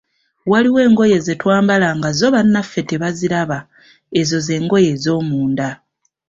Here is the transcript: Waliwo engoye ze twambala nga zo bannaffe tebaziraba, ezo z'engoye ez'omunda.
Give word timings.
Waliwo 0.51 0.79
engoye 0.87 1.17
ze 1.25 1.33
twambala 1.41 1.87
nga 1.97 2.09
zo 2.19 2.27
bannaffe 2.35 2.81
tebaziraba, 2.89 3.59
ezo 4.19 4.37
z'engoye 4.45 4.87
ez'omunda. 4.95 5.69